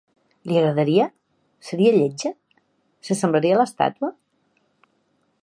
Li 0.51 0.55
agradaria? 0.59 1.03
Seria 1.67 1.91
lletja? 1.97 2.33
S'assemblaria 3.09 3.59
a 3.59 3.61
l'estàtua? 3.61 4.13